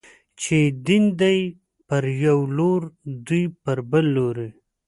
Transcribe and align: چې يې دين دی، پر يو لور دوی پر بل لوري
چې 0.41 0.57
يې 0.63 0.73
دين 0.85 1.05
دی، 1.19 1.39
پر 1.87 2.03
يو 2.25 2.39
لور 2.57 2.81
دوی 3.27 3.43
پر 3.63 3.77
بل 3.91 4.05
لوري 4.15 4.49